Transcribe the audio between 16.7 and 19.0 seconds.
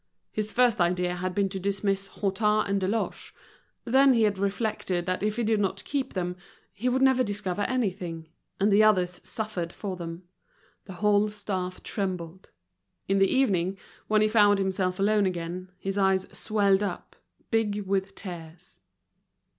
up, big with tears.